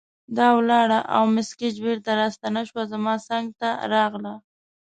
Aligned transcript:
دا 0.37 0.47
ولاړه 0.59 0.99
او 1.15 1.23
مس 1.33 1.49
ګېج 1.59 1.75
بیرته 1.85 2.11
راستنه 2.21 2.61
شوه، 2.69 2.83
زما 2.93 3.15
څنګ 3.27 3.45
ته 3.59 3.69
راغله. 3.93 4.33